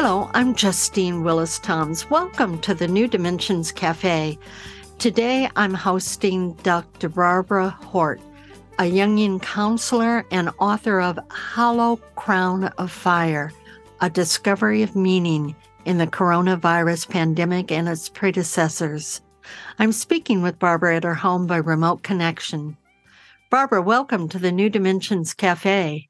Hello, 0.00 0.30
I'm 0.32 0.54
Justine 0.54 1.24
Willis 1.24 1.58
Toms. 1.58 2.08
Welcome 2.08 2.60
to 2.60 2.72
the 2.72 2.86
New 2.86 3.08
Dimensions 3.08 3.72
Cafe. 3.72 4.38
Today 4.98 5.50
I'm 5.56 5.74
hosting 5.74 6.52
Dr. 6.62 7.08
Barbara 7.08 7.70
Hort, 7.70 8.20
a 8.78 8.84
Jungian 8.84 9.42
counselor 9.42 10.24
and 10.30 10.50
author 10.60 11.00
of 11.00 11.18
Hollow 11.32 11.96
Crown 12.14 12.66
of 12.78 12.92
Fire, 12.92 13.52
a 14.00 14.08
discovery 14.08 14.84
of 14.84 14.94
meaning 14.94 15.56
in 15.84 15.98
the 15.98 16.06
coronavirus 16.06 17.08
pandemic 17.08 17.72
and 17.72 17.88
its 17.88 18.08
predecessors. 18.08 19.20
I'm 19.80 19.90
speaking 19.90 20.42
with 20.42 20.60
Barbara 20.60 20.98
at 20.98 21.02
her 21.02 21.14
home 21.14 21.48
by 21.48 21.56
remote 21.56 22.04
connection. 22.04 22.76
Barbara, 23.50 23.82
welcome 23.82 24.28
to 24.28 24.38
the 24.38 24.52
New 24.52 24.70
Dimensions 24.70 25.34
Cafe. 25.34 26.07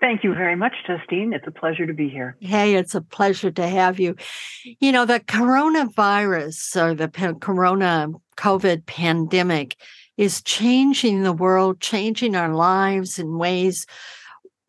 Thank 0.00 0.24
you 0.24 0.32
very 0.32 0.56
much, 0.56 0.72
Justine. 0.86 1.34
It's 1.34 1.46
a 1.46 1.50
pleasure 1.50 1.86
to 1.86 1.92
be 1.92 2.08
here. 2.08 2.34
Hey, 2.40 2.74
it's 2.74 2.94
a 2.94 3.02
pleasure 3.02 3.50
to 3.50 3.66
have 3.66 4.00
you. 4.00 4.16
You 4.64 4.92
know, 4.92 5.04
the 5.04 5.20
coronavirus 5.20 6.82
or 6.82 6.94
the 6.94 7.08
corona 7.40 8.08
COVID 8.38 8.86
pandemic 8.86 9.76
is 10.16 10.42
changing 10.42 11.22
the 11.22 11.34
world, 11.34 11.80
changing 11.80 12.34
our 12.34 12.54
lives 12.54 13.18
in 13.18 13.36
ways 13.36 13.86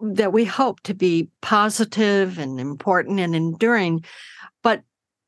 that 0.01 0.33
we 0.33 0.43
hope 0.43 0.81
to 0.81 0.93
be 0.93 1.29
positive 1.41 2.38
and 2.38 2.59
important 2.59 3.19
and 3.21 3.33
enduring. 3.33 4.03
But 4.63 4.81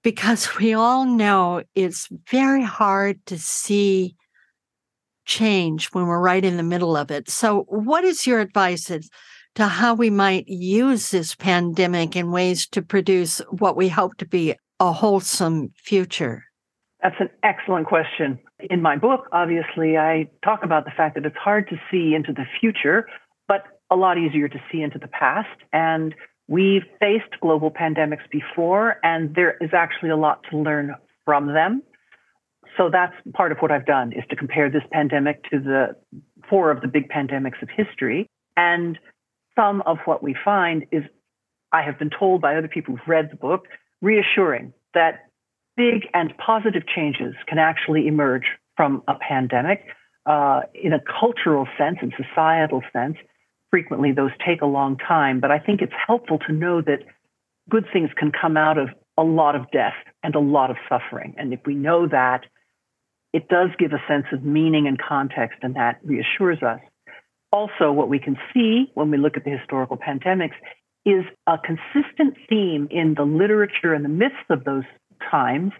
because 0.03 0.57
we 0.57 0.73
all 0.73 1.05
know 1.05 1.63
it's 1.75 2.09
very 2.29 2.63
hard 2.63 3.25
to 3.27 3.37
see 3.37 4.15
change 5.25 5.87
when 5.93 6.07
we're 6.07 6.19
right 6.19 6.43
in 6.43 6.57
the 6.57 6.63
middle 6.63 6.97
of 6.97 7.09
it. 7.09 7.29
So, 7.29 7.61
what 7.69 8.03
is 8.03 8.27
your 8.27 8.41
advice? 8.41 8.91
To 9.55 9.67
how 9.67 9.93
we 9.93 10.09
might 10.09 10.47
use 10.47 11.11
this 11.11 11.35
pandemic 11.35 12.15
in 12.15 12.31
ways 12.31 12.67
to 12.67 12.81
produce 12.81 13.39
what 13.49 13.75
we 13.75 13.89
hope 13.89 14.17
to 14.17 14.25
be 14.25 14.55
a 14.79 14.91
wholesome 14.91 15.71
future? 15.75 16.43
That's 17.01 17.15
an 17.19 17.29
excellent 17.43 17.87
question. 17.87 18.39
In 18.69 18.81
my 18.81 18.97
book, 18.97 19.27
obviously, 19.31 19.97
I 19.97 20.29
talk 20.43 20.63
about 20.63 20.85
the 20.85 20.91
fact 20.91 21.15
that 21.15 21.25
it's 21.25 21.37
hard 21.37 21.67
to 21.69 21.75
see 21.91 22.15
into 22.15 22.31
the 22.31 22.45
future, 22.59 23.07
but 23.47 23.63
a 23.91 23.95
lot 23.95 24.17
easier 24.17 24.47
to 24.47 24.59
see 24.71 24.81
into 24.81 24.97
the 24.97 25.07
past. 25.07 25.59
And 25.73 26.15
we've 26.47 26.83
faced 26.99 27.39
global 27.41 27.71
pandemics 27.71 28.29
before, 28.31 28.97
and 29.03 29.35
there 29.35 29.57
is 29.59 29.71
actually 29.73 30.09
a 30.09 30.17
lot 30.17 30.43
to 30.49 30.57
learn 30.57 30.95
from 31.25 31.53
them. 31.53 31.83
So 32.77 32.89
that's 32.89 33.13
part 33.33 33.51
of 33.51 33.59
what 33.59 33.71
I've 33.71 33.85
done 33.85 34.13
is 34.13 34.23
to 34.29 34.35
compare 34.35 34.69
this 34.69 34.83
pandemic 34.91 35.43
to 35.51 35.59
the 35.59 35.95
four 36.49 36.71
of 36.71 36.81
the 36.81 36.87
big 36.87 37.09
pandemics 37.09 37.61
of 37.61 37.69
history 37.69 38.27
and 38.57 38.97
some 39.55 39.81
of 39.85 39.97
what 40.05 40.23
we 40.23 40.35
find 40.43 40.85
is, 40.91 41.03
I 41.71 41.81
have 41.81 41.97
been 41.97 42.09
told 42.09 42.41
by 42.41 42.55
other 42.55 42.67
people 42.67 42.95
who've 42.95 43.07
read 43.07 43.29
the 43.31 43.35
book, 43.35 43.67
reassuring 44.01 44.73
that 44.93 45.25
big 45.75 46.07
and 46.13 46.33
positive 46.37 46.83
changes 46.87 47.33
can 47.47 47.57
actually 47.57 48.07
emerge 48.07 48.45
from 48.77 49.03
a 49.07 49.15
pandemic 49.15 49.85
uh, 50.25 50.61
in 50.73 50.93
a 50.93 50.99
cultural 51.19 51.67
sense 51.77 51.97
and 52.01 52.13
societal 52.15 52.81
sense. 52.93 53.17
Frequently, 53.71 54.11
those 54.11 54.31
take 54.45 54.61
a 54.61 54.67
long 54.67 54.97
time, 54.97 55.39
but 55.39 55.49
I 55.49 55.57
think 55.57 55.81
it's 55.81 55.93
helpful 56.05 56.37
to 56.47 56.53
know 56.53 56.81
that 56.81 56.99
good 57.69 57.85
things 57.91 58.09
can 58.15 58.31
come 58.31 58.55
out 58.55 58.77
of 58.77 58.89
a 59.17 59.23
lot 59.23 59.55
of 59.55 59.69
death 59.71 59.95
and 60.21 60.35
a 60.35 60.39
lot 60.39 60.69
of 60.69 60.77
suffering. 60.87 61.33
And 61.37 61.53
if 61.53 61.59
we 61.65 61.73
know 61.73 62.07
that, 62.07 62.41
it 63.33 63.47
does 63.47 63.69
give 63.79 63.91
a 63.93 64.01
sense 64.07 64.25
of 64.31 64.43
meaning 64.43 64.87
and 64.87 64.99
context, 64.99 65.59
and 65.63 65.75
that 65.75 65.99
reassures 66.03 66.61
us 66.61 66.79
also 67.53 67.91
what 67.91 68.09
we 68.09 68.19
can 68.19 68.35
see 68.53 68.91
when 68.95 69.11
we 69.11 69.17
look 69.17 69.37
at 69.37 69.45
the 69.45 69.51
historical 69.51 69.95
pandemics 69.95 70.55
is 71.05 71.23
a 71.47 71.57
consistent 71.57 72.35
theme 72.49 72.87
in 72.89 73.13
the 73.13 73.23
literature 73.23 73.93
and 73.93 74.03
the 74.03 74.09
myths 74.09 74.35
of 74.49 74.63
those 74.63 74.83
times 75.29 75.71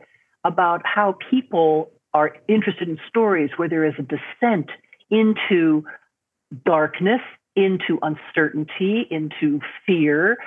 about 0.46 0.82
how 0.86 1.16
people 1.32 1.92
are 2.14 2.36
interested 2.48 2.88
in 2.88 3.00
stories 3.10 3.50
where 3.58 3.68
there 3.68 3.86
is 3.86 3.96
a 3.98 4.04
descent 4.04 4.70
into 5.10 5.84
darkness, 6.66 7.22
into 7.56 7.98
uncertainty, 8.02 9.08
into 9.10 9.60
fear, 9.86 10.38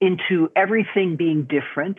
into 0.00 0.50
everything 0.56 1.16
being 1.16 1.46
different. 1.46 1.98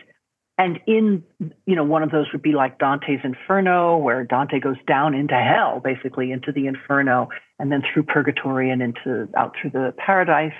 And 0.58 0.80
in, 0.86 1.22
you 1.66 1.76
know, 1.76 1.84
one 1.84 2.02
of 2.02 2.10
those 2.10 2.26
would 2.32 2.42
be 2.42 2.52
like 2.52 2.78
Dante's 2.78 3.20
Inferno, 3.22 3.96
where 3.98 4.24
Dante 4.24 4.60
goes 4.60 4.76
down 4.86 5.14
into 5.14 5.34
hell, 5.34 5.80
basically 5.82 6.32
into 6.32 6.52
the 6.52 6.66
Inferno, 6.66 7.28
and 7.62 7.70
then 7.70 7.80
through 7.80 8.02
purgatory 8.02 8.70
and 8.70 8.82
into 8.82 9.28
out 9.36 9.54
through 9.54 9.70
the 9.70 9.94
paradise. 9.96 10.52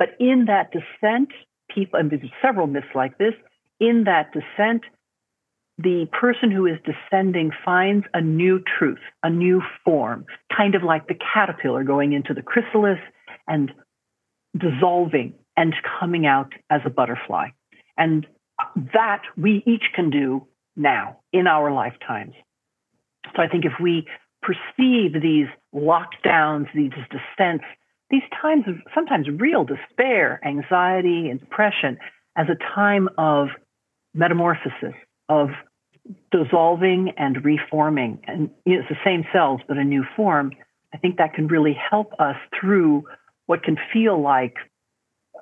But 0.00 0.08
in 0.18 0.46
that 0.46 0.72
descent, 0.72 1.28
people, 1.72 2.00
and 2.00 2.10
there's 2.10 2.28
several 2.42 2.66
myths 2.66 2.88
like 2.92 3.18
this, 3.18 3.34
in 3.78 4.02
that 4.04 4.32
descent, 4.32 4.82
the 5.78 6.08
person 6.12 6.50
who 6.50 6.66
is 6.66 6.76
descending 6.84 7.52
finds 7.64 8.04
a 8.14 8.20
new 8.20 8.60
truth, 8.78 8.98
a 9.22 9.30
new 9.30 9.62
form, 9.84 10.26
kind 10.54 10.74
of 10.74 10.82
like 10.82 11.06
the 11.06 11.14
caterpillar 11.14 11.84
going 11.84 12.12
into 12.12 12.34
the 12.34 12.42
chrysalis 12.42 12.98
and 13.46 13.70
dissolving 14.58 15.34
and 15.56 15.72
coming 16.00 16.26
out 16.26 16.52
as 16.68 16.80
a 16.84 16.90
butterfly. 16.90 17.50
And 17.96 18.26
that 18.92 19.22
we 19.36 19.62
each 19.66 19.84
can 19.94 20.10
do 20.10 20.48
now 20.74 21.20
in 21.32 21.46
our 21.46 21.70
lifetimes. 21.72 22.34
So 23.36 23.42
I 23.42 23.46
think 23.46 23.64
if 23.64 23.72
we 23.80 24.08
perceive 24.44 25.20
these 25.20 25.46
lockdowns, 25.74 26.66
these 26.74 26.92
descents, 27.10 27.64
these 28.10 28.22
times 28.40 28.64
of 28.66 28.76
sometimes 28.94 29.26
real 29.28 29.64
despair, 29.64 30.40
anxiety, 30.44 31.28
and 31.30 31.40
depression 31.40 31.98
as 32.36 32.46
a 32.48 32.74
time 32.74 33.08
of 33.16 33.48
metamorphosis, 34.12 34.94
of 35.28 35.48
dissolving 36.30 37.12
and 37.16 37.44
reforming. 37.44 38.20
And 38.26 38.50
it's 38.66 38.88
the 38.88 38.96
same 39.04 39.24
cells, 39.32 39.60
but 39.66 39.78
a 39.78 39.84
new 39.84 40.04
form. 40.16 40.52
I 40.92 40.98
think 40.98 41.16
that 41.16 41.34
can 41.34 41.48
really 41.48 41.74
help 41.74 42.12
us 42.18 42.36
through 42.60 43.04
what 43.46 43.62
can 43.62 43.76
feel 43.92 44.20
like 44.20 44.56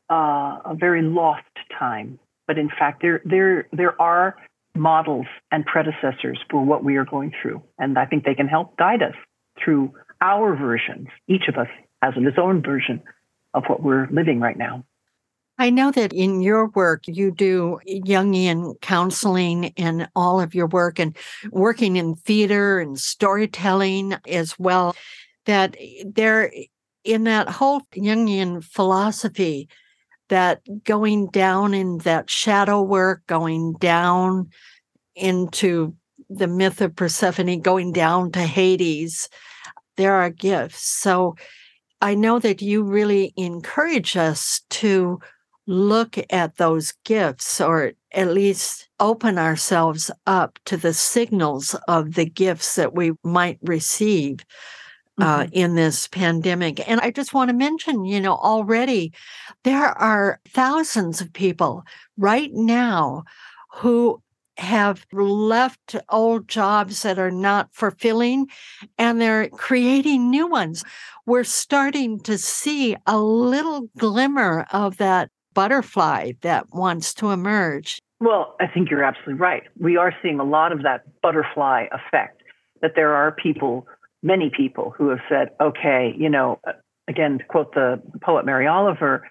uh, 0.08 0.58
a 0.64 0.76
very 0.78 1.02
lost 1.02 1.44
time 1.78 2.19
but 2.46 2.58
in 2.58 2.69
fact, 2.69 3.02
there 3.02 3.22
there 3.24 3.66
there 3.72 4.00
are 4.00 4.36
models 4.75 5.27
and 5.50 5.66
predecessors 5.66 6.38
for 6.50 6.65
what 6.65 6.84
we 6.84 6.97
are 6.97 7.05
going 7.05 7.33
through, 7.41 7.62
and 7.78 7.99
I 7.99 8.06
think 8.06 8.25
they 8.25 8.34
can 8.34 8.49
help 8.49 8.77
guide 8.77 9.03
us 9.03 9.15
through 9.62 9.93
our 10.21 10.56
versions. 10.56 11.09
Each 11.28 11.49
of 11.49 11.56
us 11.56 11.69
has 12.03 12.15
his 12.15 12.38
own 12.38 12.62
version 12.62 13.03
of 13.55 13.65
what 13.66 13.82
we're 13.82 14.09
living 14.11 14.41
right 14.41 14.56
now. 14.56 14.84
I 15.59 15.71
know 15.71 15.91
that 15.93 16.12
in 16.12 16.41
your 16.41 16.69
work, 16.69 17.06
you 17.06 17.31
do 17.31 17.78
Jungian 17.87 18.81
counseling 18.81 19.65
in 19.77 20.09
all 20.16 20.41
of 20.41 20.55
your 20.55 20.66
work 20.66 20.99
and 20.99 21.15
working 21.50 21.97
in 21.97 22.15
theater 22.15 22.81
and 22.81 22.99
storytelling 22.99 24.15
as 24.27 24.59
well. 24.59 24.97
That 25.44 25.77
there, 26.06 26.50
in 27.05 27.25
that 27.25 27.49
whole 27.49 27.82
Jungian 27.94 28.65
philosophy, 28.65 29.69
that 30.32 30.62
going 30.84 31.26
down 31.26 31.75
in 31.75 31.98
that 31.98 32.31
shadow 32.31 32.81
work, 32.81 33.20
going 33.26 33.75
down 33.75 34.48
into 35.15 35.94
the 36.31 36.47
myth 36.47 36.81
of 36.81 36.97
Persephone, 36.97 37.61
going 37.61 37.93
down 37.93 38.32
to 38.32 38.40
Hades, 38.40 39.29
there 39.99 40.14
are 40.14 40.31
gifts. 40.31 40.88
So 40.88 41.37
I 42.00 42.14
know 42.14 42.38
that 42.38 42.62
you 42.62 42.82
really 42.82 43.34
encourage 43.37 44.17
us 44.17 44.62
to 44.70 45.20
look 45.67 46.17
at 46.31 46.56
those 46.56 46.94
gifts 47.05 47.61
or 47.61 47.93
at 48.12 48.29
least 48.29 48.88
open 49.00 49.37
ourselves 49.37 50.11
up 50.26 50.58
to 50.64 50.79
the 50.79 50.94
signals 50.94 51.76
of 51.88 52.14
the 52.14 52.25
gifts 52.25 52.76
that 52.76 52.94
we 52.94 53.12
might 53.23 53.58
receive 53.61 54.46
uh, 55.22 55.44
mm-hmm. 55.44 55.52
in 55.52 55.74
this 55.76 56.08
pandemic. 56.08 56.86
And 56.88 57.00
I 57.00 57.12
just 57.12 57.32
want 57.32 57.48
to 57.48 57.54
mention, 57.54 58.04
you 58.04 58.20
know, 58.20 58.34
already 58.34 59.12
there 59.62 59.86
are 59.86 60.40
thousands 60.48 61.20
of 61.20 61.32
people 61.32 61.84
right 62.16 62.50
now 62.52 63.22
who 63.74 64.20
have 64.58 65.06
left 65.12 65.96
old 66.10 66.48
jobs 66.48 67.02
that 67.02 67.19
are 67.19 67.30
not 67.30 67.69
fulfilling 67.72 68.48
and 68.98 69.20
they're 69.20 69.48
creating 69.48 70.28
new 70.28 70.46
ones. 70.46 70.84
We're 71.24 71.44
starting 71.44 72.20
to 72.20 72.36
see 72.36 72.96
a 73.06 73.19
little 73.19 73.88
glimmer 73.96 74.66
of 74.72 74.96
that 74.96 75.30
butterfly 75.54 76.32
that 76.40 76.66
wants 76.72 77.14
to 77.14 77.30
emerge. 77.30 78.00
Well, 78.20 78.56
I 78.60 78.66
think 78.66 78.90
you're 78.90 79.04
absolutely 79.04 79.34
right. 79.34 79.62
We 79.78 79.96
are 79.96 80.12
seeing 80.20 80.40
a 80.40 80.44
lot 80.44 80.72
of 80.72 80.82
that 80.82 81.02
butterfly 81.22 81.86
effect, 81.92 82.42
that 82.80 82.92
there 82.96 83.14
are 83.14 83.32
people, 83.32 83.86
many 84.22 84.50
people, 84.56 84.94
who 84.96 85.08
have 85.08 85.20
said, 85.28 85.50
okay, 85.60 86.14
you 86.16 86.28
know, 86.28 86.60
again, 87.08 87.38
to 87.38 87.44
quote 87.44 87.74
the 87.74 88.00
poet 88.22 88.44
Mary 88.44 88.66
Oliver, 88.66 89.28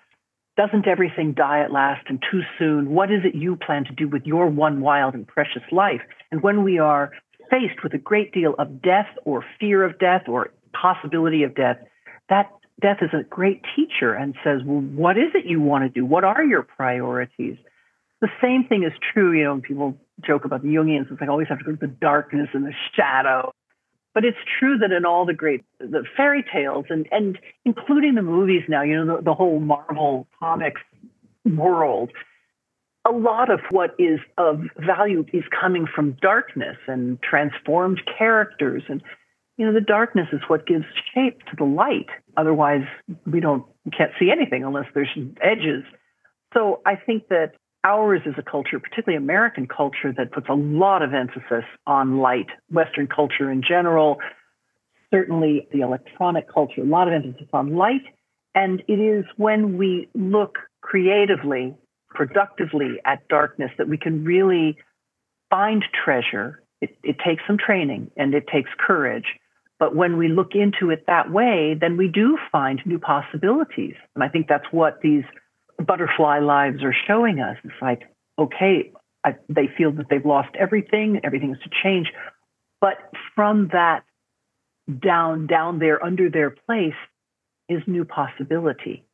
doesn't 0.57 0.87
everything 0.87 1.33
die 1.33 1.63
at 1.63 1.71
last 1.71 2.05
and 2.09 2.21
too 2.29 2.41
soon? 2.59 2.91
What 2.91 3.11
is 3.11 3.21
it 3.23 3.35
you 3.35 3.55
plan 3.55 3.85
to 3.85 3.93
do 3.93 4.07
with 4.07 4.23
your 4.25 4.47
one 4.47 4.81
wild 4.81 5.13
and 5.13 5.25
precious 5.25 5.63
life? 5.71 6.01
And 6.31 6.43
when 6.43 6.63
we 6.63 6.77
are 6.77 7.11
faced 7.49 7.83
with 7.83 7.93
a 7.93 7.97
great 7.97 8.33
deal 8.33 8.55
of 8.59 8.81
death 8.81 9.07
or 9.25 9.45
fear 9.59 9.83
of 9.83 9.97
death 9.97 10.23
or 10.27 10.51
possibility 10.73 11.43
of 11.43 11.55
death, 11.55 11.77
that 12.29 12.49
death 12.81 12.97
is 13.01 13.09
a 13.13 13.23
great 13.23 13.61
teacher 13.75 14.13
and 14.13 14.35
says, 14.43 14.61
well, 14.65 14.81
what 14.81 15.17
is 15.17 15.31
it 15.35 15.45
you 15.45 15.61
want 15.61 15.83
to 15.83 15.89
do? 15.89 16.05
What 16.05 16.23
are 16.23 16.43
your 16.43 16.63
priorities? 16.63 17.57
The 18.19 18.29
same 18.41 18.65
thing 18.67 18.83
is 18.83 18.91
true, 19.13 19.31
you 19.31 19.45
know, 19.45 19.53
when 19.53 19.61
people 19.61 19.97
joke 20.25 20.45
about 20.45 20.61
the 20.61 20.69
Jungians, 20.69 21.11
it's 21.11 21.19
like 21.19 21.29
always 21.29 21.47
have 21.47 21.59
to 21.59 21.63
go 21.63 21.71
to 21.71 21.77
the 21.77 21.87
darkness 21.87 22.49
and 22.53 22.65
the 22.65 22.73
shadow. 22.95 23.51
But 24.13 24.25
it's 24.25 24.37
true 24.59 24.77
that 24.79 24.91
in 24.91 25.05
all 25.05 25.25
the 25.25 25.33
great 25.33 25.63
the 25.79 26.03
fairy 26.17 26.43
tales 26.51 26.85
and, 26.89 27.07
and 27.11 27.39
including 27.63 28.15
the 28.15 28.21
movies 28.21 28.63
now, 28.67 28.81
you 28.81 29.03
know, 29.03 29.17
the, 29.17 29.23
the 29.23 29.33
whole 29.33 29.59
Marvel 29.59 30.27
comics 30.39 30.81
world, 31.45 32.11
a 33.07 33.11
lot 33.11 33.49
of 33.49 33.61
what 33.69 33.95
is 33.97 34.19
of 34.37 34.61
value 34.77 35.25
is 35.33 35.43
coming 35.59 35.87
from 35.87 36.17
darkness 36.21 36.77
and 36.87 37.21
transformed 37.21 38.01
characters. 38.17 38.83
And, 38.89 39.01
you 39.57 39.65
know, 39.65 39.73
the 39.73 39.81
darkness 39.81 40.27
is 40.33 40.41
what 40.47 40.67
gives 40.67 40.85
shape 41.13 41.39
to 41.45 41.55
the 41.57 41.63
light. 41.63 42.09
Otherwise, 42.35 42.85
we 43.25 43.39
don't, 43.39 43.65
we 43.85 43.91
can't 43.91 44.11
see 44.19 44.29
anything 44.29 44.63
unless 44.63 44.85
there's 44.93 45.09
edges. 45.41 45.83
So 46.53 46.81
I 46.85 46.95
think 46.95 47.29
that 47.29 47.53
ours 47.83 48.21
is 48.25 48.35
a 48.37 48.43
culture, 48.43 48.79
particularly 48.79 49.17
American 49.17 49.67
culture, 49.67 50.13
that 50.15 50.31
puts 50.31 50.47
a 50.49 50.53
lot 50.53 51.01
of 51.01 51.13
emphasis 51.13 51.65
on 51.87 52.19
light, 52.19 52.47
Western 52.69 53.07
culture 53.07 53.51
in 53.51 53.61
general, 53.67 54.19
certainly 55.11 55.67
the 55.71 55.81
electronic 55.81 56.51
culture, 56.51 56.81
a 56.81 56.85
lot 56.85 57.07
of 57.07 57.13
emphasis 57.13 57.47
on 57.53 57.75
light. 57.75 58.03
And 58.55 58.81
it 58.87 58.99
is 58.99 59.25
when 59.37 59.77
we 59.77 60.09
look 60.13 60.57
creatively, 60.81 61.75
productively 62.09 62.99
at 63.05 63.27
darkness 63.27 63.71
that 63.77 63.87
we 63.87 63.97
can 63.97 64.23
really 64.23 64.77
find 65.49 65.83
treasure. 66.03 66.63
It, 66.81 66.97
it 67.03 67.17
takes 67.25 67.43
some 67.45 67.57
training 67.57 68.11
and 68.17 68.33
it 68.33 68.47
takes 68.51 68.69
courage. 68.79 69.25
But 69.79 69.95
when 69.95 70.17
we 70.17 70.27
look 70.27 70.53
into 70.53 70.91
it 70.91 71.05
that 71.07 71.31
way, 71.31 71.75
then 71.79 71.97
we 71.97 72.07
do 72.07 72.37
find 72.51 72.79
new 72.85 72.99
possibilities. 72.99 73.95
And 74.15 74.23
I 74.23 74.29
think 74.29 74.47
that's 74.47 74.67
what 74.71 75.01
these 75.01 75.23
butterfly 75.81 76.39
lives 76.39 76.83
are 76.83 76.95
showing 77.07 77.39
us. 77.39 77.57
It's 77.63 77.73
like, 77.81 78.03
okay, 78.39 78.91
I, 79.23 79.35
they 79.49 79.69
feel 79.77 79.91
that 79.93 80.07
they've 80.09 80.25
lost 80.25 80.49
everything, 80.59 81.21
everything 81.23 81.51
is 81.51 81.61
to 81.63 81.69
change. 81.83 82.07
But 82.79 82.97
from 83.35 83.69
that 83.71 84.03
down, 84.99 85.47
down 85.47 85.79
there, 85.79 86.03
under 86.03 86.29
their 86.29 86.49
place, 86.49 86.95
is 87.69 87.81
new 87.87 88.03
possibility. 88.03 89.05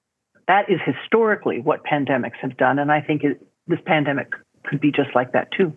That 0.48 0.70
is 0.70 0.80
historically 0.86 1.60
what 1.60 1.84
pandemics 1.84 2.38
have 2.42 2.58
done. 2.58 2.80
And 2.80 2.92
I 2.92 3.02
think 3.02 3.24
it, 3.24 3.46
this 3.68 3.80
pandemic 3.86 4.32
could 4.66 4.80
be 4.80 4.92
just 4.92 5.10
like 5.14 5.34
that 5.34 5.50
too. 5.52 5.74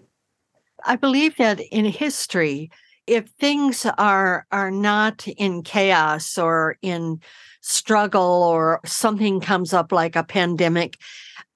I 0.85 0.97
believe 0.97 1.37
that 1.37 1.61
in 1.61 1.85
history, 1.85 2.71
if 3.11 3.29
things 3.41 3.85
are 3.99 4.47
are 4.53 4.71
not 4.71 5.27
in 5.27 5.63
chaos 5.63 6.39
or 6.39 6.77
in 6.81 7.21
struggle 7.61 8.45
or 8.45 8.81
something 8.87 9.41
comes 9.41 9.73
up 9.73 9.91
like 9.91 10.15
a 10.15 10.23
pandemic, 10.23 10.97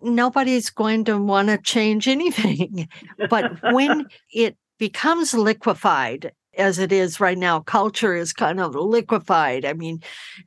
nobody's 0.02 0.68
going 0.68 1.04
to 1.04 1.16
want 1.16 1.48
to 1.48 1.58
change 1.58 2.08
anything. 2.18 2.88
but 3.30 3.52
when 3.72 4.06
it 4.32 4.56
becomes 4.78 5.32
liquefied, 5.32 6.32
as 6.58 6.80
it 6.80 6.90
is 6.90 7.20
right 7.20 7.38
now, 7.38 7.60
culture 7.60 8.16
is 8.16 8.32
kind 8.32 8.58
of 8.58 8.74
liquefied. 8.74 9.64
I 9.64 9.74
mean, 9.74 10.02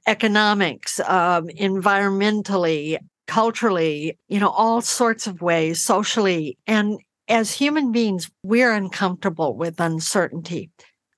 economics, 0.07 0.99
um, 1.01 1.47
environmentally, 1.47 2.97
culturally, 3.27 4.17
you 4.27 4.41
know, 4.41 4.49
all 4.49 4.81
sorts 4.81 5.25
of 5.25 5.41
ways, 5.41 5.81
socially. 5.81 6.57
And 6.67 6.99
as 7.29 7.51
human 7.51 7.93
beings, 7.93 8.29
we're 8.43 8.73
uncomfortable 8.73 9.55
with 9.55 9.79
uncertainty 9.79 10.69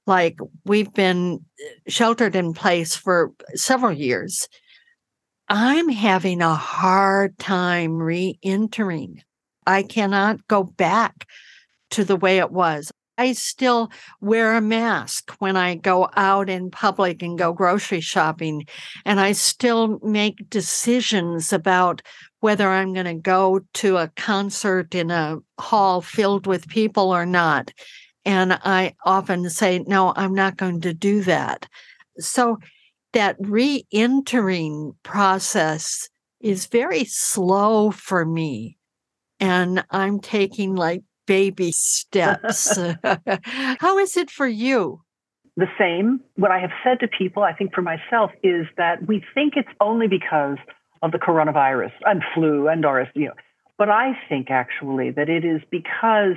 like 0.09 0.37
we've 0.65 0.93
been 0.93 1.45
uh, 1.63 1.69
sheltered 1.87 2.35
in 2.35 2.53
place 2.53 2.95
for 2.95 3.31
several 3.55 3.93
years. 3.93 4.49
I'm 5.47 5.89
having 5.89 6.41
a 6.41 6.55
hard 6.55 7.37
time 7.39 7.97
re 7.97 8.37
entering. 8.43 9.23
I 9.65 9.83
cannot 9.83 10.47
go 10.47 10.63
back 10.63 11.25
to 11.91 12.03
the 12.03 12.15
way 12.15 12.39
it 12.39 12.51
was. 12.51 12.91
I 13.19 13.33
still 13.33 13.91
wear 14.21 14.55
a 14.55 14.61
mask 14.61 15.31
when 15.39 15.57
I 15.57 15.75
go 15.75 16.09
out 16.15 16.49
in 16.49 16.71
public 16.71 17.21
and 17.21 17.37
go 17.37 17.51
grocery 17.51 17.99
shopping. 17.99 18.65
And 19.05 19.19
I 19.19 19.33
still 19.33 19.99
make 19.99 20.49
decisions 20.49 21.51
about 21.51 22.01
whether 22.39 22.69
I'm 22.69 22.93
going 22.93 23.07
to 23.07 23.15
go 23.15 23.59
to 23.75 23.97
a 23.97 24.11
concert 24.15 24.95
in 24.95 25.11
a 25.11 25.39
hall 25.59 26.01
filled 26.01 26.47
with 26.47 26.69
people 26.69 27.11
or 27.11 27.25
not. 27.25 27.71
And 28.29 28.59
I 28.63 28.93
often 29.03 29.49
say, 29.49 29.79
no, 29.79 30.13
I'm 30.15 30.35
not 30.35 30.55
going 30.55 30.81
to 30.81 30.93
do 30.93 31.23
that. 31.23 31.67
So 32.19 32.59
that 33.13 33.37
re 33.39 33.87
entering 33.91 34.93
process 35.01 36.07
is 36.39 36.67
very 36.67 37.05
slow 37.05 37.89
for 37.89 38.25
me. 38.25 38.77
And 39.39 39.83
I'm 39.89 40.19
taking 40.19 40.75
like 40.75 41.01
baby 41.25 41.71
steps. 41.71 42.77
How 43.43 43.97
is 43.97 44.15
it 44.15 44.29
for 44.29 44.47
you? 44.47 45.01
The 45.57 45.65
same. 45.79 46.19
What 46.35 46.51
I 46.51 46.59
have 46.59 46.71
said 46.83 46.99
to 46.99 47.07
people, 47.07 47.41
I 47.41 47.53
think 47.53 47.73
for 47.73 47.81
myself, 47.81 48.29
is 48.43 48.67
that 48.77 49.07
we 49.07 49.23
think 49.33 49.53
it's 49.55 49.75
only 49.81 50.07
because 50.07 50.59
of 51.01 51.11
the 51.11 51.17
coronavirus 51.17 51.93
and 52.05 52.21
flu 52.35 52.67
and 52.67 52.83
RSV. 52.83 53.29
But 53.79 53.89
I 53.89 54.11
think 54.29 54.51
actually 54.51 55.09
that 55.09 55.29
it 55.29 55.43
is 55.43 55.61
because 55.71 56.35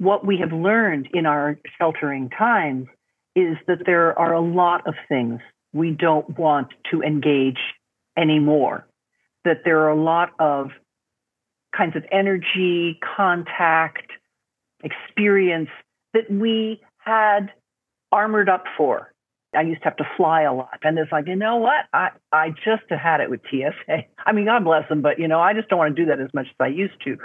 what 0.00 0.26
we 0.26 0.38
have 0.38 0.50
learned 0.50 1.10
in 1.12 1.26
our 1.26 1.58
sheltering 1.78 2.30
times 2.30 2.86
is 3.36 3.58
that 3.66 3.84
there 3.84 4.18
are 4.18 4.32
a 4.32 4.40
lot 4.40 4.86
of 4.88 4.94
things 5.10 5.40
we 5.74 5.90
don't 5.90 6.38
want 6.38 6.68
to 6.90 7.02
engage 7.02 7.58
anymore. 8.16 8.86
That 9.44 9.58
there 9.64 9.80
are 9.80 9.90
a 9.90 10.02
lot 10.02 10.30
of 10.38 10.70
kinds 11.76 11.96
of 11.96 12.04
energy, 12.10 12.98
contact, 13.14 14.10
experience 14.82 15.68
that 16.14 16.30
we 16.30 16.80
had 16.96 17.52
armored 18.10 18.48
up 18.48 18.64
for. 18.78 19.12
I 19.54 19.62
used 19.62 19.82
to 19.82 19.88
have 19.88 19.96
to 19.96 20.08
fly 20.16 20.42
a 20.42 20.54
lot. 20.54 20.78
And 20.82 20.98
it's 20.98 21.10
like, 21.10 21.26
you 21.26 21.36
know 21.36 21.56
what? 21.56 21.86
I, 21.92 22.10
I 22.32 22.50
just 22.50 22.84
had 22.88 23.20
it 23.20 23.30
with 23.30 23.40
TSA. 23.50 24.04
I 24.26 24.32
mean, 24.32 24.44
God 24.44 24.64
bless 24.64 24.88
them, 24.88 25.02
but 25.02 25.18
you 25.18 25.28
know, 25.28 25.40
I 25.40 25.54
just 25.54 25.68
don't 25.68 25.78
want 25.78 25.96
to 25.96 26.02
do 26.02 26.08
that 26.10 26.20
as 26.20 26.32
much 26.32 26.46
as 26.46 26.56
I 26.60 26.68
used 26.68 27.02
to. 27.04 27.16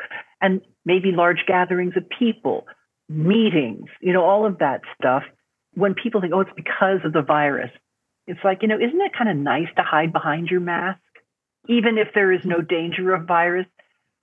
And 0.42 0.62
maybe 0.86 1.12
large 1.12 1.46
gatherings 1.48 1.94
of 1.96 2.04
people, 2.10 2.66
meetings, 3.08 3.90
you 4.02 4.14
know, 4.14 4.24
all 4.24 4.46
of 4.46 4.60
that 4.60 4.82
stuff. 5.00 5.24
When 5.74 5.94
people 5.94 6.22
think, 6.22 6.34
oh, 6.34 6.40
it's 6.42 6.52
because 6.56 7.00
of 7.04 7.12
the 7.12 7.22
virus, 7.22 7.70
it's 8.28 8.40
like, 8.44 8.62
you 8.62 8.68
know, 8.68 8.78
isn't 8.78 9.02
it 9.02 9.12
kind 9.16 9.30
of 9.30 9.36
nice 9.36 9.68
to 9.76 9.84
hide 9.84 10.14
behind 10.14 10.48
your 10.48 10.62
mask? 10.62 11.00
Even 11.68 11.98
if 11.98 12.10
there 12.14 12.32
is 12.32 12.42
no 12.46 12.58
mm-hmm. 12.58 12.68
danger 12.68 13.14
of 13.14 13.28
virus, 13.28 13.66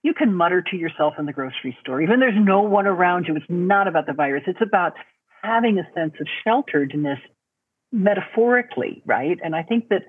you 0.02 0.14
can 0.14 0.34
mutter 0.34 0.62
to 0.62 0.76
yourself 0.76 1.14
in 1.18 1.26
the 1.26 1.32
grocery 1.32 1.76
store. 1.80 2.02
Even 2.02 2.18
there's 2.18 2.34
no 2.36 2.62
one 2.62 2.86
around 2.86 3.26
you. 3.28 3.36
It's 3.36 3.46
not 3.48 3.86
about 3.86 4.06
the 4.06 4.12
virus. 4.12 4.42
It's 4.46 4.60
about 4.60 4.94
having 5.42 5.78
a 5.78 5.86
sense 5.94 6.14
of 6.20 6.26
shelteredness 6.44 7.20
metaphorically, 7.92 9.02
right? 9.04 9.38
And 9.44 9.54
I 9.54 9.62
think 9.62 9.88
that 9.90 10.02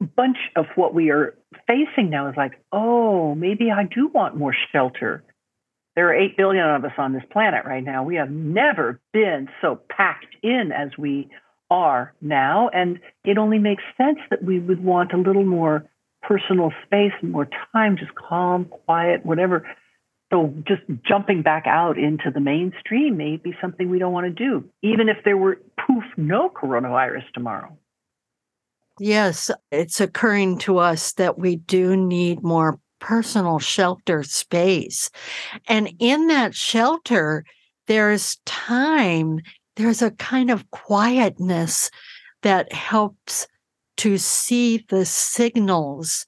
a 0.00 0.04
bunch 0.04 0.38
of 0.56 0.66
what 0.74 0.92
we 0.92 1.10
are 1.10 1.36
facing 1.66 2.10
now 2.10 2.28
is 2.28 2.34
like, 2.36 2.60
oh, 2.72 3.34
maybe 3.34 3.70
I 3.70 3.84
do 3.84 4.08
want 4.08 4.36
more 4.36 4.54
shelter. 4.72 5.24
There 5.94 6.08
are 6.08 6.14
8 6.14 6.36
billion 6.36 6.68
of 6.68 6.84
us 6.84 6.92
on 6.98 7.12
this 7.12 7.22
planet 7.30 7.64
right 7.64 7.84
now. 7.84 8.02
We 8.02 8.16
have 8.16 8.30
never 8.30 9.00
been 9.12 9.48
so 9.60 9.80
packed 9.88 10.36
in 10.42 10.72
as 10.72 10.90
we 10.98 11.28
are 11.70 12.14
now. 12.20 12.68
And 12.68 12.98
it 13.24 13.38
only 13.38 13.58
makes 13.58 13.82
sense 13.96 14.18
that 14.30 14.42
we 14.42 14.58
would 14.58 14.82
want 14.82 15.12
a 15.12 15.18
little 15.18 15.44
more 15.44 15.88
personal 16.22 16.72
space, 16.86 17.12
and 17.20 17.32
more 17.32 17.48
time, 17.72 17.96
just 17.96 18.14
calm, 18.14 18.64
quiet, 18.64 19.26
whatever. 19.26 19.66
So 20.32 20.54
just 20.66 20.82
jumping 21.06 21.42
back 21.42 21.66
out 21.66 21.98
into 21.98 22.30
the 22.32 22.40
mainstream 22.40 23.18
may 23.18 23.36
be 23.36 23.54
something 23.60 23.90
we 23.90 23.98
don't 23.98 24.12
want 24.12 24.26
to 24.26 24.32
do, 24.32 24.64
even 24.80 25.08
if 25.10 25.18
there 25.24 25.36
were 25.36 25.60
poof, 25.86 26.04
no 26.16 26.48
coronavirus 26.48 27.24
tomorrow. 27.34 27.76
Yes, 28.98 29.50
it's 29.70 30.00
occurring 30.00 30.58
to 30.58 30.78
us 30.78 31.12
that 31.14 31.38
we 31.38 31.56
do 31.56 31.96
need 31.96 32.42
more 32.42 32.78
personal 32.98 33.58
shelter 33.58 34.22
space. 34.22 35.10
And 35.68 35.92
in 35.98 36.28
that 36.28 36.54
shelter, 36.54 37.44
there's 37.86 38.36
time, 38.46 39.40
there's 39.76 40.00
a 40.00 40.12
kind 40.12 40.50
of 40.50 40.70
quietness 40.70 41.90
that 42.42 42.72
helps 42.72 43.46
to 43.98 44.16
see 44.16 44.86
the 44.88 45.04
signals 45.04 46.26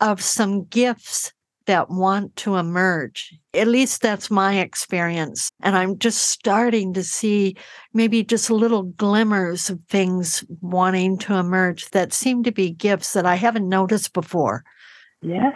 of 0.00 0.22
some 0.22 0.64
gifts 0.64 1.32
that 1.66 1.90
want 1.90 2.34
to 2.36 2.56
emerge. 2.56 3.34
At 3.54 3.68
least 3.68 4.02
that's 4.02 4.30
my 4.30 4.58
experience. 4.58 5.50
And 5.62 5.76
I'm 5.76 5.98
just 5.98 6.22
starting 6.22 6.92
to 6.94 7.02
see 7.02 7.56
maybe 7.92 8.22
just 8.22 8.50
little 8.50 8.82
glimmers 8.82 9.70
of 9.70 9.80
things 9.88 10.44
wanting 10.60 11.18
to 11.18 11.34
emerge 11.34 11.90
that 11.90 12.12
seem 12.12 12.42
to 12.44 12.52
be 12.52 12.70
gifts 12.70 13.12
that 13.12 13.26
I 13.26 13.36
haven't 13.36 13.68
noticed 13.68 14.12
before. 14.12 14.64
Yes. 15.22 15.54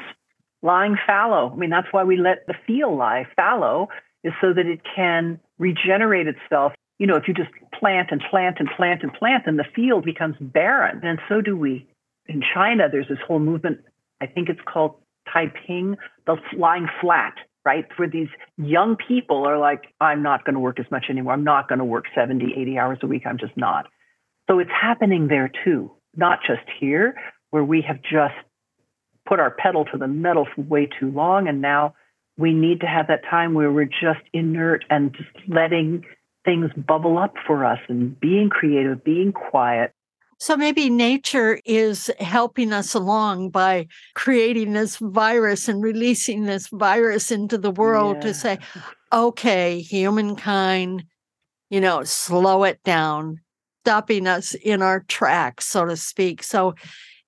Lying 0.62 0.96
fallow. 1.06 1.52
I 1.52 1.56
mean, 1.56 1.70
that's 1.70 1.92
why 1.92 2.04
we 2.04 2.16
let 2.16 2.46
the 2.46 2.54
field 2.66 2.98
lie 2.98 3.26
fallow, 3.36 3.88
is 4.24 4.32
so 4.40 4.52
that 4.52 4.66
it 4.66 4.80
can 4.96 5.38
regenerate 5.58 6.26
itself. 6.26 6.72
You 6.98 7.06
know, 7.06 7.16
if 7.16 7.28
you 7.28 7.34
just 7.34 7.50
plant 7.78 8.08
and 8.10 8.20
plant 8.28 8.56
and 8.58 8.68
plant 8.76 9.02
and 9.02 9.12
plant, 9.12 9.44
then 9.44 9.56
the 9.56 9.66
field 9.74 10.04
becomes 10.04 10.34
barren. 10.40 11.00
And 11.04 11.20
so 11.28 11.40
do 11.40 11.56
we. 11.56 11.86
In 12.26 12.42
China, 12.54 12.88
there's 12.90 13.08
this 13.08 13.18
whole 13.26 13.38
movement, 13.38 13.78
I 14.20 14.26
think 14.26 14.48
it's 14.48 14.60
called 14.66 14.96
tang 15.32 15.52
ping, 15.66 15.96
the 16.26 16.36
lying 16.56 16.88
flat, 17.00 17.34
right? 17.64 17.84
Where 17.96 18.08
these 18.08 18.28
young 18.56 18.96
people 18.96 19.46
are 19.46 19.58
like, 19.58 19.82
I'm 20.00 20.22
not 20.22 20.44
going 20.44 20.54
to 20.54 20.60
work 20.60 20.80
as 20.80 20.86
much 20.90 21.06
anymore. 21.10 21.32
I'm 21.32 21.44
not 21.44 21.68
going 21.68 21.78
to 21.78 21.84
work 21.84 22.04
70, 22.14 22.54
80 22.56 22.78
hours 22.78 22.98
a 23.02 23.06
week. 23.06 23.22
I'm 23.26 23.38
just 23.38 23.56
not. 23.56 23.86
So 24.48 24.58
it's 24.58 24.70
happening 24.70 25.28
there 25.28 25.50
too, 25.64 25.92
not 26.16 26.38
just 26.46 26.62
here, 26.80 27.14
where 27.50 27.64
we 27.64 27.82
have 27.86 28.00
just 28.02 28.34
put 29.28 29.40
our 29.40 29.50
pedal 29.50 29.84
to 29.92 29.98
the 29.98 30.08
metal 30.08 30.46
for 30.54 30.62
way 30.62 30.88
too 30.98 31.10
long. 31.10 31.48
And 31.48 31.60
now 31.60 31.94
we 32.38 32.52
need 32.52 32.80
to 32.80 32.86
have 32.86 33.08
that 33.08 33.22
time 33.28 33.52
where 33.54 33.70
we're 33.70 33.84
just 33.84 34.20
inert 34.32 34.84
and 34.88 35.12
just 35.12 35.48
letting 35.48 36.04
things 36.44 36.70
bubble 36.76 37.18
up 37.18 37.34
for 37.46 37.64
us 37.64 37.78
and 37.88 38.18
being 38.18 38.48
creative, 38.48 39.04
being 39.04 39.32
quiet, 39.32 39.92
so 40.38 40.56
maybe 40.56 40.88
nature 40.88 41.60
is 41.64 42.10
helping 42.20 42.72
us 42.72 42.94
along 42.94 43.50
by 43.50 43.88
creating 44.14 44.72
this 44.72 44.96
virus 44.96 45.68
and 45.68 45.82
releasing 45.82 46.44
this 46.44 46.68
virus 46.68 47.32
into 47.32 47.58
the 47.58 47.72
world 47.72 48.16
yeah. 48.16 48.22
to 48.22 48.34
say, 48.34 48.58
okay, 49.12 49.80
humankind, 49.80 51.04
you 51.70 51.80
know, 51.80 52.04
slow 52.04 52.62
it 52.62 52.80
down, 52.84 53.40
stopping 53.84 54.28
us 54.28 54.54
in 54.54 54.80
our 54.80 55.00
tracks, 55.08 55.66
so 55.66 55.84
to 55.84 55.96
speak. 55.96 56.44
So, 56.44 56.74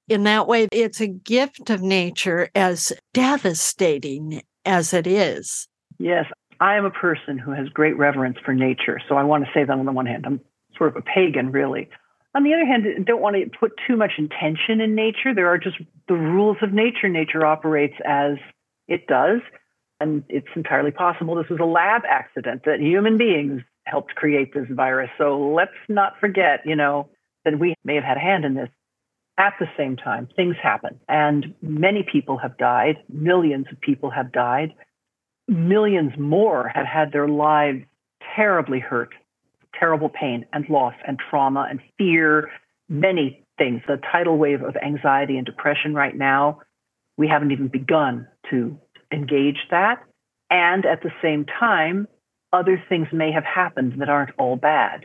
in 0.08 0.24
that 0.24 0.48
way, 0.48 0.68
it's 0.72 1.00
a 1.00 1.06
gift 1.06 1.70
of 1.70 1.82
nature 1.82 2.48
as 2.54 2.92
devastating 3.14 4.42
as 4.64 4.92
it 4.92 5.06
is. 5.06 5.68
Yes, 5.98 6.26
I 6.60 6.76
am 6.76 6.84
a 6.84 6.90
person 6.90 7.38
who 7.38 7.52
has 7.52 7.68
great 7.68 7.96
reverence 7.96 8.38
for 8.44 8.54
nature. 8.54 9.00
So, 9.08 9.16
I 9.16 9.24
want 9.24 9.44
to 9.44 9.50
say 9.52 9.64
that 9.64 9.72
on 9.72 9.84
the 9.84 9.92
one 9.92 10.06
hand, 10.06 10.26
I'm 10.26 10.40
sort 10.76 10.90
of 10.90 10.96
a 10.96 11.02
pagan, 11.02 11.50
really. 11.50 11.88
On 12.34 12.44
the 12.44 12.54
other 12.54 12.64
hand, 12.64 12.84
don't 13.06 13.20
want 13.20 13.36
to 13.36 13.58
put 13.58 13.72
too 13.86 13.96
much 13.96 14.12
intention 14.18 14.80
in 14.80 14.94
nature. 14.94 15.34
There 15.34 15.48
are 15.48 15.58
just 15.58 15.78
the 16.06 16.14
rules 16.14 16.58
of 16.62 16.72
nature. 16.72 17.08
Nature 17.08 17.44
operates 17.44 17.96
as 18.04 18.36
it 18.86 19.06
does. 19.06 19.40
And 19.98 20.24
it's 20.28 20.48
entirely 20.54 20.92
possible 20.92 21.34
this 21.34 21.50
was 21.50 21.60
a 21.60 21.64
lab 21.64 22.02
accident 22.08 22.62
that 22.64 22.80
human 22.80 23.18
beings 23.18 23.62
helped 23.84 24.14
create 24.14 24.54
this 24.54 24.66
virus. 24.70 25.10
So 25.18 25.52
let's 25.54 25.72
not 25.88 26.14
forget, 26.20 26.60
you 26.64 26.76
know, 26.76 27.08
that 27.44 27.58
we 27.58 27.74
may 27.84 27.96
have 27.96 28.04
had 28.04 28.16
a 28.16 28.20
hand 28.20 28.44
in 28.44 28.54
this. 28.54 28.68
At 29.36 29.54
the 29.58 29.66
same 29.76 29.96
time, 29.96 30.28
things 30.36 30.56
happen, 30.62 31.00
and 31.08 31.54
many 31.62 32.02
people 32.02 32.36
have 32.36 32.58
died. 32.58 32.96
Millions 33.08 33.66
of 33.72 33.80
people 33.80 34.10
have 34.10 34.32
died. 34.32 34.74
Millions 35.48 36.12
more 36.18 36.68
have 36.68 36.84
had 36.84 37.10
their 37.10 37.26
lives 37.26 37.84
terribly 38.36 38.80
hurt 38.80 39.14
terrible 39.78 40.08
pain 40.08 40.46
and 40.52 40.68
loss 40.68 40.94
and 41.06 41.18
trauma 41.30 41.66
and 41.68 41.80
fear, 41.98 42.50
many 42.88 43.44
things. 43.58 43.82
The 43.86 44.00
tidal 44.12 44.38
wave 44.38 44.62
of 44.62 44.76
anxiety 44.76 45.36
and 45.36 45.46
depression 45.46 45.94
right 45.94 46.16
now, 46.16 46.60
we 47.16 47.28
haven't 47.28 47.52
even 47.52 47.68
begun 47.68 48.26
to 48.50 48.78
engage 49.12 49.58
that. 49.70 50.02
And 50.50 50.84
at 50.84 51.02
the 51.02 51.10
same 51.22 51.44
time, 51.44 52.08
other 52.52 52.82
things 52.88 53.08
may 53.12 53.30
have 53.32 53.44
happened 53.44 54.00
that 54.00 54.08
aren't 54.08 54.32
all 54.38 54.56
bad. 54.56 55.04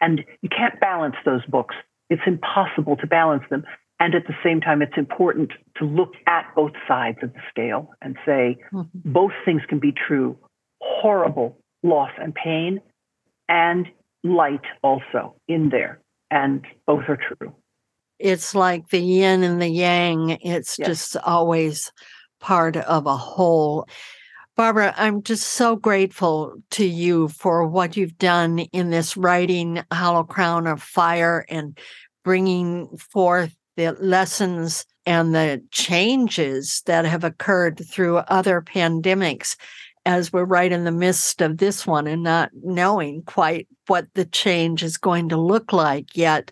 And 0.00 0.24
you 0.40 0.48
can't 0.48 0.80
balance 0.80 1.14
those 1.24 1.44
books. 1.46 1.76
It's 2.10 2.22
impossible 2.26 2.96
to 2.96 3.06
balance 3.06 3.44
them. 3.50 3.64
And 4.00 4.16
at 4.16 4.26
the 4.26 4.34
same 4.42 4.60
time, 4.60 4.82
it's 4.82 4.96
important 4.96 5.52
to 5.76 5.84
look 5.84 6.14
at 6.26 6.46
both 6.56 6.72
sides 6.88 7.18
of 7.22 7.32
the 7.32 7.40
scale 7.48 7.90
and 8.02 8.16
say 8.26 8.58
mm-hmm. 8.72 8.82
both 9.04 9.30
things 9.44 9.62
can 9.68 9.78
be 9.78 9.92
true 9.92 10.36
horrible 10.80 11.56
loss 11.82 12.10
and 12.20 12.34
pain, 12.34 12.80
and 13.48 13.88
light 14.24 14.64
also 14.82 15.36
in 15.48 15.68
there. 15.70 16.00
And 16.30 16.64
both 16.86 17.04
are 17.08 17.18
true. 17.18 17.54
It's 18.18 18.54
like 18.54 18.88
the 18.88 19.00
yin 19.00 19.42
and 19.42 19.60
the 19.60 19.68
yang. 19.68 20.30
It's 20.42 20.78
yes. 20.78 20.88
just 20.88 21.16
always 21.18 21.92
part 22.40 22.76
of 22.76 23.06
a 23.06 23.16
whole. 23.16 23.88
Barbara, 24.56 24.94
I'm 24.96 25.22
just 25.22 25.48
so 25.48 25.76
grateful 25.76 26.54
to 26.72 26.84
you 26.84 27.28
for 27.28 27.66
what 27.66 27.96
you've 27.96 28.18
done 28.18 28.60
in 28.60 28.90
this 28.90 29.16
writing 29.16 29.82
Hollow 29.92 30.24
Crown 30.24 30.66
of 30.66 30.82
Fire 30.82 31.44
and 31.48 31.78
bringing 32.22 32.96
forth 32.98 33.56
the 33.76 33.92
lessons 33.92 34.84
and 35.06 35.34
the 35.34 35.62
changes 35.70 36.82
that 36.86 37.04
have 37.04 37.24
occurred 37.24 37.80
through 37.88 38.18
other 38.18 38.60
pandemics 38.60 39.56
as 40.04 40.32
we're 40.32 40.44
right 40.44 40.72
in 40.72 40.84
the 40.84 40.90
midst 40.90 41.40
of 41.40 41.58
this 41.58 41.86
one 41.86 42.06
and 42.06 42.22
not 42.22 42.50
knowing 42.62 43.22
quite 43.22 43.68
what 43.86 44.06
the 44.14 44.24
change 44.24 44.82
is 44.82 44.96
going 44.96 45.28
to 45.28 45.36
look 45.36 45.72
like 45.72 46.16
yet, 46.16 46.50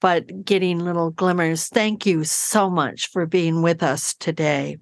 but 0.00 0.44
getting 0.44 0.78
little 0.78 1.10
glimmers. 1.10 1.68
Thank 1.68 2.04
you 2.04 2.24
so 2.24 2.68
much 2.68 3.08
for 3.08 3.24
being 3.24 3.62
with 3.62 3.82
us 3.82 4.14
today. 4.14 4.76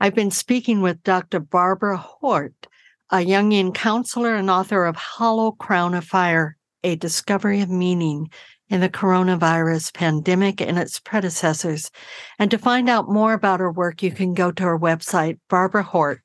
I've 0.00 0.14
been 0.14 0.30
speaking 0.30 0.82
with 0.82 1.02
Dr. 1.02 1.40
Barbara 1.40 1.96
Hort, 1.96 2.66
a 3.10 3.18
Jungian 3.18 3.72
counselor 3.72 4.34
and 4.34 4.50
author 4.50 4.84
of 4.84 4.96
Hollow 4.96 5.52
Crown 5.52 5.94
of 5.94 6.04
Fire, 6.04 6.56
a 6.84 6.96
discovery 6.96 7.62
of 7.62 7.70
meaning 7.70 8.28
in 8.68 8.80
the 8.80 8.88
coronavirus 8.88 9.94
pandemic 9.94 10.60
and 10.60 10.76
its 10.76 10.98
predecessors. 10.98 11.90
And 12.38 12.50
to 12.50 12.58
find 12.58 12.90
out 12.90 13.08
more 13.08 13.32
about 13.32 13.60
her 13.60 13.70
work, 13.70 14.02
you 14.02 14.10
can 14.10 14.34
go 14.34 14.50
to 14.52 14.64
her 14.64 14.78
website, 14.78 15.38
Barbara 15.48 15.84
Hort 15.84 16.20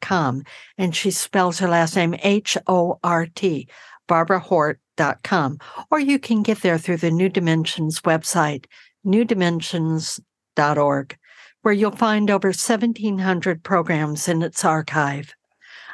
com, 0.00 0.42
and 0.78 0.94
she 0.94 1.10
spells 1.10 1.58
her 1.58 1.68
last 1.68 1.96
name 1.96 2.14
H 2.22 2.56
O 2.66 2.98
R 3.02 3.26
T, 3.26 3.68
barbarahort.com. 4.08 5.58
Or 5.90 6.00
you 6.00 6.18
can 6.18 6.42
get 6.42 6.62
there 6.62 6.78
through 6.78 6.98
the 6.98 7.10
New 7.10 7.28
Dimensions 7.28 8.00
website, 8.02 8.66
newdimensions.org, 9.06 11.18
where 11.62 11.74
you'll 11.74 11.90
find 11.90 12.30
over 12.30 12.48
1,700 12.48 13.62
programs 13.62 14.28
in 14.28 14.42
its 14.42 14.64
archive. 14.64 15.34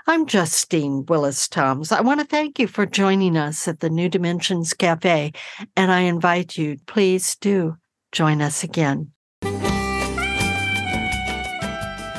I'm 0.06 0.26
Justine 0.26 1.04
Willis 1.06 1.46
Toms. 1.46 1.92
I 1.92 2.00
want 2.00 2.20
to 2.20 2.26
thank 2.26 2.58
you 2.58 2.66
for 2.66 2.86
joining 2.86 3.36
us 3.36 3.68
at 3.68 3.78
the 3.78 3.88
New 3.88 4.08
Dimensions 4.08 4.74
Cafe, 4.74 5.32
and 5.76 5.92
I 5.92 6.00
invite 6.00 6.58
you, 6.58 6.76
please 6.86 7.36
do 7.36 7.76
join 8.10 8.42
us 8.42 8.64
again. 8.64 9.12